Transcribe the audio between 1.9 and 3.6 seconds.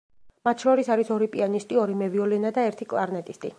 მევიოლინე და ერთი კლარნეტისტი.